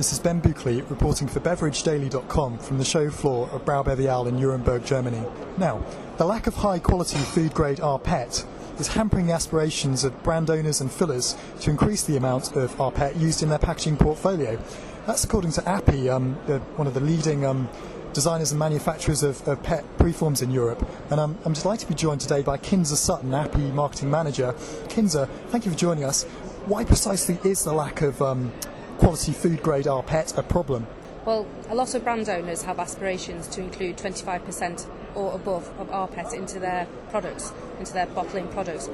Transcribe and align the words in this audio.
This 0.00 0.14
is 0.14 0.18
Ben 0.18 0.40
Buckley 0.40 0.80
reporting 0.80 1.28
for 1.28 1.40
BeverageDaily.com 1.40 2.58
from 2.60 2.78
the 2.78 2.86
show 2.86 3.10
floor 3.10 3.50
of 3.50 3.66
BrauBeviale 3.66 4.28
in 4.28 4.40
Nuremberg, 4.40 4.82
Germany. 4.82 5.22
Now, 5.58 5.84
the 6.16 6.24
lack 6.24 6.46
of 6.46 6.54
high 6.54 6.78
quality 6.78 7.18
food 7.18 7.52
grade 7.52 7.80
rPET 7.80 8.46
is 8.80 8.88
hampering 8.88 9.26
the 9.26 9.34
aspirations 9.34 10.02
of 10.02 10.22
brand 10.22 10.48
owners 10.48 10.80
and 10.80 10.90
fillers 10.90 11.36
to 11.60 11.70
increase 11.70 12.02
the 12.02 12.16
amount 12.16 12.56
of 12.56 12.74
rPET 12.76 13.20
used 13.20 13.42
in 13.42 13.50
their 13.50 13.58
packaging 13.58 13.98
portfolio. 13.98 14.58
That's 15.06 15.22
according 15.24 15.52
to 15.52 15.68
API, 15.68 16.08
um, 16.08 16.34
one 16.76 16.86
of 16.86 16.94
the 16.94 17.00
leading 17.00 17.44
um, 17.44 17.68
designers 18.14 18.52
and 18.52 18.58
manufacturers 18.58 19.22
of, 19.22 19.46
of 19.46 19.62
PET 19.62 19.84
preforms 19.98 20.40
in 20.40 20.50
Europe. 20.50 20.82
And 21.10 21.20
I'm, 21.20 21.36
I'm 21.44 21.52
delighted 21.52 21.80
to 21.80 21.88
be 21.88 21.94
joined 21.94 22.22
today 22.22 22.40
by 22.40 22.56
Kinza 22.56 22.96
Sutton, 22.96 23.34
API 23.34 23.70
marketing 23.72 24.10
manager. 24.10 24.54
Kinza, 24.88 25.28
thank 25.48 25.66
you 25.66 25.72
for 25.72 25.76
joining 25.76 26.04
us. 26.04 26.24
Why 26.64 26.84
precisely 26.84 27.38
is 27.44 27.64
the 27.64 27.74
lack 27.74 28.00
of 28.00 28.22
um, 28.22 28.50
quality 29.00 29.32
food 29.32 29.62
grade 29.62 29.86
rPET 29.86 30.36
a 30.36 30.42
problem? 30.42 30.86
Well, 31.24 31.46
a 31.70 31.74
lot 31.74 31.94
of 31.94 32.04
brand 32.04 32.28
owners 32.28 32.64
have 32.64 32.78
aspirations 32.78 33.48
to 33.48 33.62
include 33.62 33.96
25% 33.96 34.86
or 35.14 35.34
above 35.34 35.70
of 35.80 35.88
rPET 35.88 36.34
into 36.34 36.58
their 36.58 36.86
products, 37.08 37.50
into 37.78 37.94
their 37.94 38.04
bottling 38.04 38.48
products. 38.48 38.90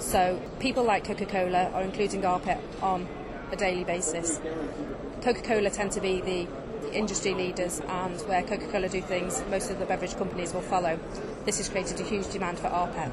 So 0.00 0.40
people 0.58 0.82
like 0.82 1.04
Coca-Cola 1.04 1.70
are 1.72 1.82
including 1.82 2.22
rPET 2.22 2.60
on 2.82 3.06
a 3.52 3.56
daily 3.56 3.84
basis. 3.84 4.40
Coca-Cola 5.22 5.70
tend 5.70 5.92
to 5.92 6.00
be 6.00 6.20
the 6.20 6.48
industry 6.92 7.32
leaders 7.32 7.80
and 7.86 8.20
where 8.22 8.42
Coca-Cola 8.42 8.88
do 8.88 9.00
things, 9.00 9.40
most 9.50 9.70
of 9.70 9.78
the 9.78 9.86
beverage 9.86 10.16
companies 10.16 10.52
will 10.52 10.62
follow. 10.62 10.98
This 11.44 11.58
has 11.58 11.68
created 11.68 12.00
a 12.00 12.02
huge 12.02 12.28
demand 12.30 12.58
for 12.58 12.68
rPET. 12.70 13.12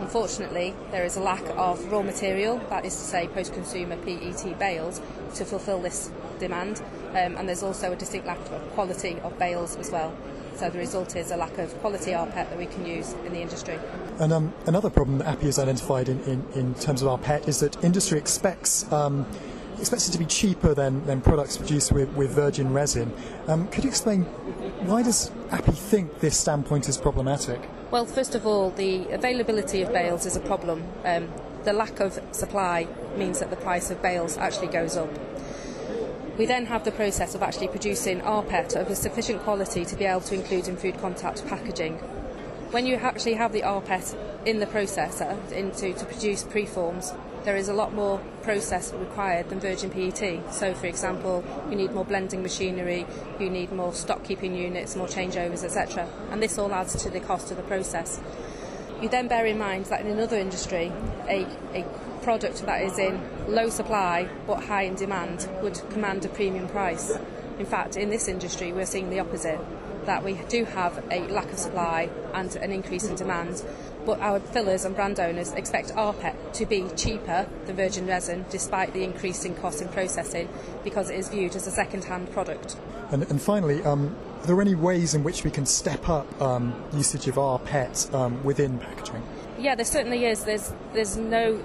Unfortunately, 0.00 0.74
there 0.90 1.04
is 1.04 1.16
a 1.16 1.20
lack 1.20 1.44
of 1.56 1.90
raw 1.90 2.02
material, 2.02 2.58
that 2.68 2.84
is 2.84 2.94
to 2.94 3.02
say 3.02 3.28
post-consumer 3.28 3.96
PET 3.98 4.58
bales, 4.58 5.00
to 5.34 5.44
fulfil 5.44 5.80
this 5.80 6.10
demand, 6.38 6.82
um, 7.10 7.36
and 7.36 7.48
there's 7.48 7.62
also 7.62 7.92
a 7.92 7.96
distinct 7.96 8.26
lack 8.26 8.38
of 8.50 8.70
quality 8.72 9.18
of 9.20 9.38
bales 9.38 9.76
as 9.76 9.90
well. 9.90 10.12
So 10.56 10.70
the 10.70 10.78
result 10.78 11.16
is 11.16 11.30
a 11.30 11.36
lack 11.36 11.58
of 11.58 11.76
quality 11.80 12.12
rPET 12.12 12.34
that 12.34 12.58
we 12.58 12.66
can 12.66 12.86
use 12.86 13.12
in 13.24 13.32
the 13.32 13.40
industry. 13.40 13.78
And 14.18 14.32
um, 14.32 14.54
another 14.66 14.90
problem 14.90 15.18
that 15.18 15.26
API 15.26 15.46
has 15.46 15.58
identified 15.58 16.08
in, 16.08 16.20
in, 16.24 16.44
in 16.54 16.74
terms 16.74 17.02
of 17.02 17.20
rPET 17.20 17.48
is 17.48 17.60
that 17.60 17.82
industry 17.82 18.18
expects 18.18 18.90
um, 18.92 19.26
expects 19.78 20.08
it 20.08 20.12
to 20.12 20.18
be 20.18 20.26
cheaper 20.26 20.74
than, 20.74 21.04
than 21.06 21.20
products 21.20 21.56
produced 21.56 21.92
with, 21.92 22.08
with 22.14 22.30
virgin 22.30 22.72
resin. 22.72 23.12
Um, 23.48 23.68
could 23.68 23.84
you 23.84 23.90
explain 23.90 24.22
why 24.86 25.02
does 25.02 25.30
API 25.50 25.72
think 25.72 26.20
this 26.20 26.38
standpoint 26.38 26.88
is 26.88 26.96
problematic? 26.96 27.60
Well, 27.90 28.06
first 28.06 28.34
of 28.34 28.46
all, 28.46 28.70
the 28.70 29.08
availability 29.10 29.82
of 29.82 29.92
bales 29.92 30.26
is 30.26 30.36
a 30.36 30.40
problem. 30.40 30.84
Um, 31.04 31.28
the 31.64 31.72
lack 31.72 32.00
of 32.00 32.20
supply 32.32 32.86
means 33.16 33.40
that 33.40 33.50
the 33.50 33.56
price 33.56 33.90
of 33.90 34.02
bales 34.02 34.36
actually 34.36 34.68
goes 34.68 34.96
up. 34.96 35.08
We 36.36 36.46
then 36.46 36.66
have 36.66 36.84
the 36.84 36.90
process 36.90 37.34
of 37.34 37.42
actually 37.42 37.68
producing 37.68 38.20
rPET 38.20 38.74
of 38.74 38.88
a 38.88 38.96
sufficient 38.96 39.42
quality 39.42 39.84
to 39.84 39.96
be 39.96 40.04
able 40.04 40.20
to 40.22 40.34
include 40.34 40.66
in 40.66 40.76
food 40.76 40.98
contact 40.98 41.46
packaging. 41.46 41.94
When 42.72 42.86
you 42.86 42.96
actually 42.96 43.34
have 43.34 43.52
the 43.52 43.62
rPET 43.62 44.16
in 44.44 44.58
the 44.58 44.66
processor 44.66 45.38
into 45.52 45.92
to 45.92 46.04
produce 46.04 46.42
preforms, 46.42 47.16
there 47.44 47.56
is 47.56 47.68
a 47.68 47.74
lot 47.74 47.92
more 47.92 48.18
process 48.42 48.92
required 48.94 49.50
than 49.50 49.60
virgin 49.60 49.90
PET. 49.90 50.52
So, 50.52 50.74
for 50.74 50.86
example, 50.86 51.44
you 51.70 51.76
need 51.76 51.92
more 51.92 52.04
blending 52.04 52.42
machinery, 52.42 53.06
you 53.38 53.50
need 53.50 53.70
more 53.70 53.92
stock 53.92 54.24
keeping 54.24 54.54
units, 54.54 54.96
more 54.96 55.06
changeovers, 55.06 55.62
etc. 55.62 56.08
And 56.30 56.42
this 56.42 56.58
all 56.58 56.72
adds 56.72 57.02
to 57.02 57.10
the 57.10 57.20
cost 57.20 57.50
of 57.50 57.58
the 57.58 57.62
process. 57.64 58.20
You 59.02 59.08
then 59.08 59.28
bear 59.28 59.44
in 59.44 59.58
mind 59.58 59.86
that 59.86 60.00
in 60.00 60.06
another 60.06 60.38
industry, 60.38 60.90
a, 61.28 61.46
a 61.74 61.84
product 62.22 62.64
that 62.64 62.82
is 62.82 62.98
in 62.98 63.20
low 63.48 63.68
supply 63.68 64.28
but 64.46 64.64
high 64.64 64.82
in 64.82 64.94
demand 64.94 65.48
would 65.62 65.78
command 65.90 66.24
a 66.24 66.28
premium 66.28 66.68
price. 66.68 67.12
In 67.58 67.66
fact, 67.66 67.96
in 67.96 68.08
this 68.08 68.28
industry, 68.28 68.72
we're 68.72 68.86
seeing 68.86 69.10
the 69.10 69.20
opposite 69.20 69.60
that 70.06 70.24
we 70.24 70.34
do 70.48 70.64
have 70.64 71.04
a 71.10 71.20
lack 71.28 71.50
of 71.52 71.58
supply 71.58 72.10
and 72.32 72.54
an 72.56 72.72
increase 72.72 73.04
in 73.04 73.14
demand, 73.16 73.62
but 74.04 74.20
our 74.20 74.40
fillers 74.40 74.84
and 74.84 74.94
brand 74.94 75.18
owners 75.18 75.52
expect 75.52 75.90
rPET 75.94 76.52
to 76.52 76.66
be 76.66 76.88
cheaper 76.96 77.46
than 77.66 77.76
virgin 77.76 78.06
resin 78.06 78.44
despite 78.50 78.92
the 78.92 79.02
increase 79.02 79.44
in 79.44 79.54
cost 79.54 79.80
in 79.80 79.88
processing 79.88 80.48
because 80.82 81.10
it 81.10 81.18
is 81.18 81.28
viewed 81.28 81.56
as 81.56 81.66
a 81.66 81.70
second 81.70 82.04
hand 82.04 82.30
product. 82.32 82.76
And, 83.10 83.22
and 83.24 83.40
finally, 83.40 83.82
um, 83.84 84.14
are 84.42 84.46
there 84.46 84.60
any 84.60 84.74
ways 84.74 85.14
in 85.14 85.24
which 85.24 85.44
we 85.44 85.50
can 85.50 85.66
step 85.66 86.08
up 86.08 86.40
um, 86.40 86.74
usage 86.92 87.28
of 87.28 87.36
rPET 87.36 88.12
um, 88.14 88.42
within 88.44 88.78
packaging? 88.78 89.22
Yeah, 89.58 89.74
there 89.74 89.84
certainly 89.84 90.26
is. 90.26 90.44
There's, 90.44 90.72
there's 90.92 91.16
no 91.16 91.62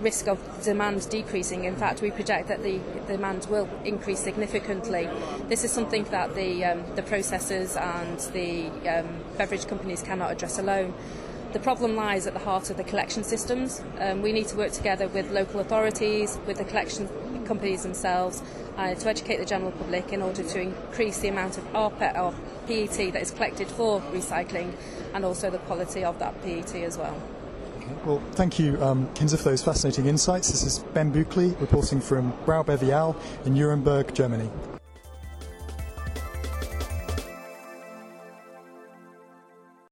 risk 0.00 0.28
of 0.28 0.38
demand 0.62 1.08
decreasing. 1.10 1.64
In 1.64 1.76
fact, 1.76 2.02
we 2.02 2.10
project 2.10 2.48
that 2.48 2.62
the 2.62 2.80
demand 3.06 3.46
will 3.50 3.68
increase 3.84 4.20
significantly. 4.20 5.08
This 5.48 5.64
is 5.64 5.72
something 5.72 6.04
that 6.04 6.34
the, 6.34 6.64
um, 6.64 6.84
the 6.94 7.02
processors 7.02 7.80
and 7.80 8.18
the 8.32 8.68
um, 8.88 9.08
beverage 9.38 9.66
companies 9.66 10.02
cannot 10.02 10.30
address 10.30 10.58
alone. 10.58 10.94
The 11.52 11.60
problem 11.60 11.96
lies 11.96 12.26
at 12.26 12.34
the 12.34 12.40
heart 12.40 12.68
of 12.70 12.76
the 12.76 12.84
collection 12.84 13.24
systems. 13.24 13.82
Um, 13.98 14.20
we 14.20 14.32
need 14.32 14.48
to 14.48 14.56
work 14.56 14.72
together 14.72 15.08
with 15.08 15.30
local 15.30 15.60
authorities, 15.60 16.38
with 16.46 16.58
the 16.58 16.64
collection 16.64 17.08
companies 17.46 17.82
themselves, 17.82 18.42
uh, 18.76 18.94
to 18.94 19.08
educate 19.08 19.38
the 19.38 19.46
general 19.46 19.72
public 19.72 20.12
in 20.12 20.20
order 20.20 20.42
to 20.42 20.60
increase 20.60 21.20
the 21.20 21.28
amount 21.28 21.56
of 21.56 21.64
rPET 21.72 22.18
or 22.18 22.34
PET 22.66 23.12
that 23.12 23.22
is 23.22 23.30
collected 23.30 23.68
for 23.68 24.00
recycling 24.12 24.72
and 25.14 25.24
also 25.24 25.48
the 25.48 25.58
quality 25.58 26.04
of 26.04 26.18
that 26.18 26.42
PET 26.42 26.74
as 26.74 26.98
well. 26.98 27.16
Well, 28.04 28.22
thank 28.32 28.58
you, 28.58 28.82
um, 28.82 29.08
for 29.36 29.50
those 29.50 29.62
fascinating 29.62 30.06
insights. 30.06 30.50
This 30.50 30.62
is 30.64 30.78
Ben 30.94 31.10
Buckley 31.10 31.50
reporting 31.60 32.00
from 32.00 32.32
BrauBeviale 32.44 33.16
in 33.44 33.54
Nuremberg, 33.54 34.14
Germany. 34.14 34.50